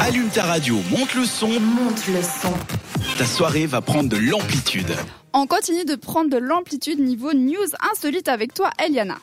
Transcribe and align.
Allume 0.00 0.28
ta 0.32 0.44
radio, 0.44 0.76
monte 0.90 1.14
le 1.14 1.24
son. 1.24 1.48
Monte 1.48 2.06
le 2.06 2.22
son. 2.22 2.52
Ta 3.18 3.26
soirée 3.26 3.66
va 3.66 3.80
prendre 3.80 4.08
de 4.08 4.16
l'amplitude. 4.16 4.94
On 5.32 5.48
continue 5.48 5.84
de 5.84 5.96
prendre 5.96 6.30
de 6.30 6.36
l'amplitude 6.36 7.00
niveau 7.00 7.32
news 7.32 7.56
insolite 7.92 8.28
avec 8.28 8.54
toi, 8.54 8.70
Eliana. 8.84 9.16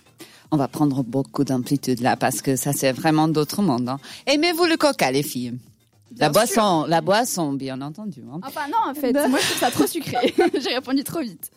On 0.52 0.58
va 0.58 0.68
prendre 0.68 1.04
beaucoup 1.04 1.46
d'amplitude 1.46 2.02
là 2.02 2.18
parce 2.18 2.42
que 2.42 2.58
ça 2.58 2.74
c'est 2.74 2.92
vraiment 2.92 3.30
d'autres 3.30 3.62
mondes. 3.62 3.88
Hein. 3.88 4.00
Aimez-vous 4.28 4.66
le 4.66 4.76
coca, 4.76 5.10
les 5.10 5.24
filles? 5.24 5.54
La 6.18 6.30
boisson, 6.30 6.86
la 6.88 7.02
boisson, 7.02 7.54
bien 7.54 7.82
entendu. 7.82 8.24
hein. 8.32 8.40
Enfin 8.46 8.68
non, 8.68 8.92
en 8.92 8.94
fait, 8.94 9.12
moi 9.14 9.40
je 9.40 9.46
trouve 9.48 9.58
ça 9.60 9.72
trop 9.72 9.88
sucré. 9.88 10.34
J'ai 10.62 10.76
répondu 10.76 11.04
trop 11.04 11.22
vite. 11.22 11.52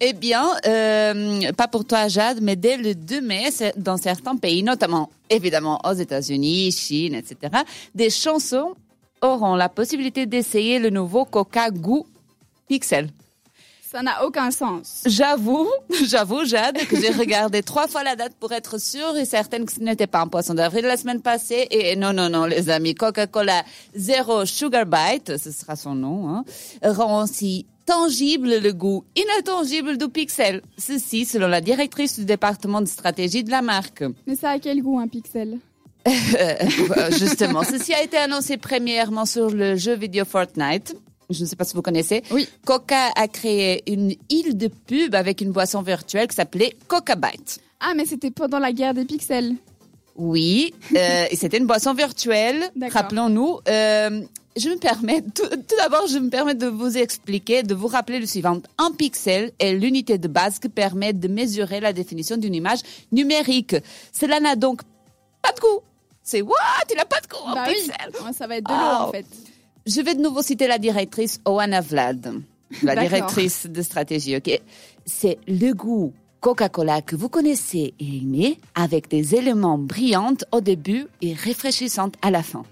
Eh 0.00 0.12
bien, 0.12 0.46
euh, 0.66 1.52
pas 1.52 1.68
pour 1.68 1.84
toi, 1.84 2.08
Jade, 2.08 2.40
mais 2.42 2.56
dès 2.56 2.76
le 2.76 2.94
2 2.94 3.20
mai, 3.20 3.48
dans 3.76 3.96
certains 3.96 4.36
pays, 4.36 4.62
notamment 4.62 5.10
évidemment 5.28 5.80
aux 5.84 5.92
États-Unis, 5.94 6.72
Chine, 6.72 7.14
etc., 7.14 7.62
des 7.94 8.10
chansons 8.10 8.74
auront 9.22 9.54
la 9.54 9.68
possibilité 9.68 10.26
d'essayer 10.26 10.78
le 10.78 10.90
nouveau 10.90 11.24
Coca 11.24 11.70
goût 11.70 12.06
Pixel. 12.68 13.08
Ça 13.90 14.02
n'a 14.02 14.24
aucun 14.24 14.52
sens. 14.52 15.02
J'avoue, 15.04 15.68
j'avoue, 16.06 16.44
Jade, 16.44 16.78
que 16.86 17.00
j'ai 17.00 17.10
regardé 17.10 17.60
trois 17.64 17.88
fois 17.88 18.04
la 18.04 18.14
date 18.14 18.34
pour 18.38 18.52
être 18.52 18.80
sûre 18.80 19.16
et 19.16 19.24
certaine 19.24 19.64
que 19.64 19.72
ce 19.72 19.80
n'était 19.80 20.06
pas 20.06 20.20
un 20.20 20.28
poisson 20.28 20.54
d'avril 20.54 20.84
la 20.84 20.96
semaine 20.96 21.20
passée. 21.20 21.66
Et 21.72 21.96
non, 21.96 22.12
non, 22.12 22.28
non, 22.28 22.44
les 22.44 22.70
amis, 22.70 22.94
Coca-Cola 22.94 23.64
Zero 23.96 24.46
Sugar 24.46 24.86
Bite, 24.86 25.36
ce 25.38 25.50
sera 25.50 25.74
son 25.74 25.96
nom, 25.96 26.28
hein, 26.28 26.44
rend 26.84 27.24
aussi 27.24 27.66
tangible 27.84 28.60
le 28.60 28.72
goût 28.72 29.02
intangible 29.38 29.98
du 29.98 30.08
pixel. 30.08 30.62
Ceci 30.78 31.24
selon 31.24 31.48
la 31.48 31.60
directrice 31.60 32.16
du 32.16 32.24
département 32.24 32.80
de 32.82 32.86
stratégie 32.86 33.42
de 33.42 33.50
la 33.50 33.60
marque. 33.60 34.04
Mais 34.28 34.36
ça 34.36 34.50
a 34.50 34.58
quel 34.60 34.82
goût 34.82 35.00
un 35.00 35.08
pixel? 35.08 35.58
Euh, 36.06 37.10
Justement, 37.10 37.62
ceci 37.62 37.92
a 37.92 38.02
été 38.02 38.16
annoncé 38.16 38.56
premièrement 38.56 39.26
sur 39.26 39.50
le 39.50 39.76
jeu 39.76 39.94
vidéo 39.94 40.24
Fortnite. 40.24 40.94
Je 41.30 41.42
ne 41.42 41.48
sais 41.48 41.56
pas 41.56 41.64
si 41.64 41.74
vous 41.74 41.82
connaissez. 41.82 42.22
Oui. 42.30 42.48
Coca 42.66 43.10
a 43.16 43.28
créé 43.28 43.82
une 43.90 44.14
île 44.28 44.56
de 44.58 44.68
pub 44.68 45.14
avec 45.14 45.40
une 45.40 45.52
boisson 45.52 45.80
virtuelle 45.82 46.26
qui 46.28 46.34
s'appelait 46.36 46.76
Coca 46.88 47.14
Bite. 47.14 47.60
Ah, 47.80 47.92
mais 47.96 48.04
c'était 48.04 48.30
pendant 48.30 48.58
la 48.58 48.72
guerre 48.72 48.94
des 48.94 49.04
pixels. 49.04 49.54
Oui, 50.16 50.74
euh, 50.94 51.24
et 51.30 51.36
c'était 51.36 51.56
une 51.58 51.66
boisson 51.66 51.94
virtuelle, 51.94 52.70
rappelons-nous. 52.90 53.60
Euh, 53.68 54.20
je 54.56 54.68
me 54.68 54.76
permets, 54.76 55.22
tout, 55.34 55.46
tout 55.48 55.76
d'abord, 55.78 56.06
je 56.08 56.18
me 56.18 56.28
permets 56.28 56.54
de 56.56 56.66
vous 56.66 56.98
expliquer, 56.98 57.62
de 57.62 57.74
vous 57.74 57.86
rappeler 57.86 58.18
le 58.18 58.26
suivant. 58.26 58.60
Un 58.76 58.90
pixel 58.90 59.52
est 59.58 59.72
l'unité 59.72 60.18
de 60.18 60.28
base 60.28 60.58
qui 60.58 60.68
permet 60.68 61.12
de 61.14 61.28
mesurer 61.28 61.80
la 61.80 61.92
définition 61.94 62.36
d'une 62.36 62.54
image 62.54 62.80
numérique. 63.12 63.76
Cela 64.12 64.40
n'a 64.40 64.56
donc 64.56 64.82
pas 65.40 65.52
de 65.52 65.60
goût. 65.60 65.80
C'est 66.22 66.42
what? 66.42 66.54
Il 66.90 66.96
n'a 66.96 67.06
pas 67.06 67.20
de 67.20 67.26
goût, 67.28 67.46
un 67.46 67.54
bah 67.54 67.64
oui, 67.68 67.74
pixel. 67.76 68.12
Ouais, 68.26 68.32
ça 68.34 68.46
va 68.46 68.56
être 68.56 68.66
de 68.68 68.72
l'eau 68.74 68.78
Oh. 68.80 69.02
en 69.04 69.12
fait. 69.12 69.26
Je 69.92 70.00
vais 70.02 70.14
de 70.14 70.20
nouveau 70.20 70.40
citer 70.40 70.68
la 70.68 70.78
directrice 70.78 71.40
Oana 71.44 71.80
Vlad, 71.80 72.34
la 72.84 72.94
directrice 72.94 73.66
de 73.66 73.82
stratégie, 73.82 74.36
ok? 74.36 74.60
C'est 75.04 75.38
le 75.48 75.72
goût 75.72 76.12
Coca-Cola 76.38 77.02
que 77.02 77.16
vous 77.16 77.28
connaissez 77.28 77.94
et 77.98 78.18
aimez 78.18 78.58
avec 78.76 79.08
des 79.08 79.34
éléments 79.34 79.78
brillants 79.78 80.36
au 80.52 80.60
début 80.60 81.06
et 81.22 81.34
rafraîchissantes 81.34 82.14
à 82.22 82.30
la 82.30 82.44
fin. 82.44 82.62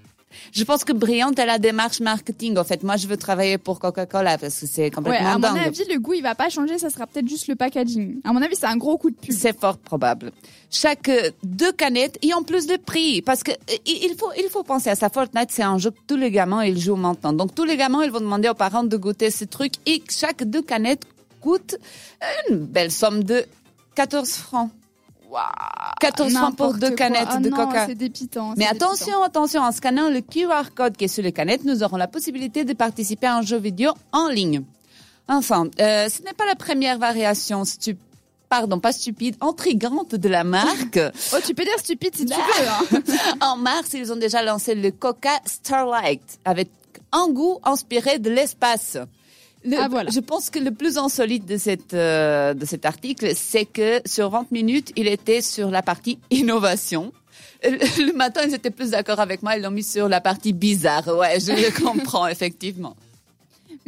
Je 0.53 0.65
pense 0.65 0.85
que 0.85 0.93
brillante 0.93 1.39
est 1.39 1.47
la 1.47 1.59
démarche 1.59 2.01
marketing. 2.01 2.57
En 2.59 2.65
fait, 2.65 2.83
moi, 2.83 2.97
je 2.97 3.07
veux 3.07 3.17
travailler 3.17 3.59
pour 3.59 3.79
Coca-Cola 3.81 4.39
parce 4.39 4.59
que 4.61 4.67
c'est 4.67 4.83
Ouais, 4.85 4.91
complètement 4.91 5.29
à 5.29 5.35
mon 5.35 5.39
dingue. 5.41 5.59
avis, 5.67 5.85
le 5.91 5.99
goût 5.99 6.15
il 6.15 6.23
va 6.23 6.35
pas 6.35 6.49
changer, 6.49 6.79
ça 6.79 6.91
sera 6.91 7.07
peut-être 7.07 7.29
juste 7.29 7.49
le 7.49 7.55
packaging. 7.57 8.21
À 8.25 8.33
mon 8.33 8.41
avis, 8.43 8.57
c'est 8.57 8.67
un 8.67 8.77
gros 8.77 8.97
coup 8.99 9.11
de 9.11 9.17
pub. 9.17 9.35
C'est 9.37 9.59
fort 9.59 9.79
probable. 9.79 10.33
Chaque 10.71 11.09
euh, 11.09 11.31
deux 11.43 11.73
canettes 11.73 12.19
et 12.23 12.35
en 12.35 12.43
plus 12.43 12.67
de 12.67 12.77
prix, 12.77 13.23
parce 13.23 13.43
que 13.43 13.51
euh, 13.53 13.77
il 13.87 14.15
faut 14.19 14.31
il 14.37 14.49
faut 14.51 14.63
penser 14.63 14.91
à 14.91 14.95
ça. 14.95 15.09
Fortnite, 15.11 15.51
c'est 15.51 15.63
un 15.63 15.79
jeu 15.79 15.91
que 15.91 15.99
tous 16.07 16.17
les 16.17 16.31
gamins 16.31 16.65
ils 16.65 16.79
jouent 16.79 16.97
maintenant. 16.97 17.33
Donc 17.33 17.55
tous 17.55 17.65
les 17.65 17.77
gamins 17.77 18.03
ils 18.05 18.11
vont 18.11 18.21
demander 18.21 18.49
aux 18.49 18.55
parents 18.55 18.85
de 18.85 18.97
goûter 18.97 19.31
ce 19.31 19.45
truc 19.45 19.75
et 19.87 20.03
chaque 20.11 20.45
deux 20.45 20.63
canettes 20.63 21.05
coûte 21.41 21.77
une 22.51 22.59
belle 22.59 22.91
somme 22.91 23.25
de 23.25 23.45
14 23.95 24.29
francs. 24.31 24.71
14 26.01 26.33
francs 26.33 26.57
pour 26.57 26.67
N'importe 26.67 26.81
deux 26.81 26.89
quoi. 26.89 26.97
canettes 26.97 27.29
Ah 27.31 27.39
de 27.39 27.49
non, 27.49 27.57
Coca. 27.57 27.87
C'est 27.87 27.95
dépitant. 27.95 28.55
Mais 28.57 28.67
dépitant. 28.67 28.87
attention, 28.87 29.23
attention, 29.23 29.61
en 29.63 29.73
scannant 29.73 30.09
le 30.09 30.21
QR 30.21 30.71
code 30.75 30.97
qui 30.97 31.05
est 31.05 31.09
sur 31.09 31.23
les 31.23 31.33
canettes, 31.33 31.65
nous 31.65 31.83
aurons 31.83 31.97
la 31.97 32.09
possibilité 32.09 32.65
de 32.65 32.73
participer 32.73 33.27
à 33.27 33.37
un 33.37 33.43
jeu 33.43 33.59
vidéo 33.59 33.93
en 34.13 34.29
ligne. 34.29 34.63
Enfin, 35.29 35.67
euh, 35.81 36.09
ce 36.09 36.23
n'est 36.23 36.33
pas 36.33 36.47
la 36.47 36.55
première 36.57 36.99
variation 36.99 37.63
stu- 37.65 37.97
pardon, 38.49 38.81
pas 38.81 38.93
stupide, 38.93 39.37
intrigante 39.43 40.15
de 40.15 40.29
la 40.29 40.45
marque. 40.45 40.99
Oh, 41.35 41.37
tu 41.45 41.55
peux 41.55 41.65
dire 41.65 41.79
stupide 41.79 42.17
si 42.17 42.25
tu 42.25 42.33
veux. 42.35 42.69
hein. 42.97 43.03
en 43.43 43.57
mars, 43.57 43.91
ils 43.93 44.11
ont 44.13 44.17
déjà 44.17 44.43
lancé 44.43 44.75
le 44.75 44.91
Coca 44.91 45.39
Starlight 45.45 46.39
avec 46.47 46.71
un 47.13 47.29
goût 47.29 47.59
inspiré 47.65 48.19
de 48.19 48.31
l'espace. 48.31 48.97
Le- 49.65 49.77
Ah, 49.79 49.89
voilà. 49.89 50.11
Je 50.11 50.21
pense 50.21 50.51
que 50.51 50.59
le 50.59 50.71
plus 50.71 50.99
insolite 50.99 51.45
de, 51.47 51.57
cette, 51.57 51.95
euh, 51.95 52.55
de 52.55 52.65
cet 52.65 52.85
article, 52.87 53.33
c'est 53.35 53.65
que 53.65 54.01
sur 54.07 54.31
20 54.31 54.51
minutes, 54.53 54.93
il 54.97 55.09
était 55.09 55.41
sur 55.43 55.71
la 55.71 55.83
partie 55.83 56.19
innovation. 56.31 57.13
Euh, 57.65 57.71
Le 57.99 58.13
matin, 58.17 58.43
ils 58.47 58.55
étaient 58.55 58.71
plus 58.71 58.91
d'accord 58.91 59.19
avec 59.21 59.43
moi, 59.43 59.57
ils 59.57 59.63
l'ont 59.63 59.71
mis 59.71 59.83
sur 59.83 60.09
la 60.09 60.21
partie 60.21 60.53
bizarre. 60.53 61.07
Ouais, 61.09 61.41
je 61.41 61.53
le 61.53 61.71
comprends, 61.85 62.27
effectivement. 62.29 62.95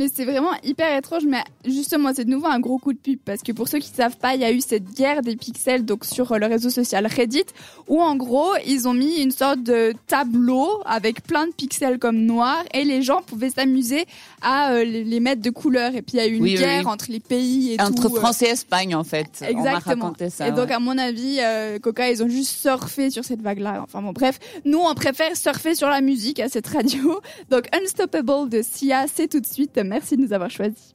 Mais 0.01 0.09
c'est 0.13 0.25
vraiment 0.25 0.53
hyper 0.65 0.97
étrange. 0.97 1.25
Mais 1.27 1.43
justement, 1.67 2.11
c'est 2.15 2.25
de 2.25 2.31
nouveau 2.31 2.47
un 2.47 2.59
gros 2.59 2.79
coup 2.79 2.95
de 2.95 2.99
pub 2.99 3.19
parce 3.23 3.43
que 3.43 3.53
pour 3.53 3.69
ceux 3.69 3.81
qui 3.81 3.91
ne 3.91 3.97
savent 3.97 4.17
pas, 4.17 4.35
il 4.35 4.41
y 4.41 4.45
a 4.45 4.51
eu 4.51 4.63
cette 4.63 4.95
guerre 4.95 5.21
des 5.21 5.37
pixels 5.37 5.85
donc 5.85 6.07
sur 6.07 6.33
euh, 6.33 6.39
le 6.39 6.47
réseau 6.47 6.71
social 6.71 7.07
Reddit 7.07 7.45
où 7.87 8.01
en 8.01 8.17
gros 8.17 8.49
ils 8.67 8.89
ont 8.89 8.95
mis 8.95 9.17
une 9.21 9.31
sorte 9.31 9.63
de 9.63 9.93
tableau 10.07 10.67
avec 10.87 11.23
plein 11.23 11.47
de 11.49 11.53
pixels 11.53 11.99
comme 11.99 12.17
noirs 12.17 12.65
et 12.73 12.85
les 12.85 13.03
gens 13.03 13.21
pouvaient 13.21 13.51
s'amuser 13.51 14.07
à 14.41 14.73
euh, 14.73 14.85
les 14.85 15.21
mettre 15.21 15.43
de 15.43 15.51
couleurs. 15.51 15.95
Et 15.95 16.01
puis 16.01 16.15
il 16.15 16.21
y 16.21 16.21
a 16.21 16.27
eu 16.27 16.37
une 16.37 16.45
Oui, 16.45 16.55
guerre 16.55 16.85
oui. 16.87 16.91
entre 16.93 17.07
les 17.11 17.21
pays 17.21 17.75
et 17.75 17.81
Entre 17.83 18.09
tout. 18.09 18.17
euh, 18.17 18.21
France 18.21 18.41
et 18.41 18.47
Espagne, 18.47 18.95
en 18.95 19.05
fait. 19.05 19.45
Exactement. 19.47 20.15
ça. 20.31 20.49
et 20.49 20.53
donc, 20.53 20.71
à 20.71 20.79
mon 20.79 20.97
avis, 20.97 21.41
euh, 21.41 21.79
Coca, 21.79 22.11
ils 22.11 22.23
ont 22.23 22.29
juste 22.29 22.57
surfé 22.59 23.11
sur 23.11 23.25
cette 23.25 23.43
vague-là. 23.43 23.81
Enfin 23.83 24.01
bon, 24.01 24.13
bref, 24.13 24.39
nous, 24.65 24.79
on 24.79 24.95
préfère 24.95 25.37
surfer 25.37 25.75
sur 25.75 25.89
la 25.89 26.01
musique 26.01 26.41
à 26.41 26.49
cette 26.49 26.67
radio. 26.69 27.21
Donc, 27.51 27.65
Unstoppable 27.75 28.49
de 28.49 28.63
Sia, 28.63 29.05
c'est 29.13 29.29
tout 29.29 29.41
de 29.41 29.47
suite. 29.47 29.77
Merci 29.91 30.17
de 30.17 30.23
nous 30.23 30.33
avoir 30.33 30.49
choisis. 30.51 30.95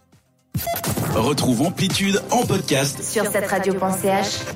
Retrouve 1.13 1.63
Amplitude 1.63 2.21
en 2.31 2.45
podcast 2.45 3.03
Sur 3.03 3.25
cette 3.25 3.45
radio.ch 3.45 4.55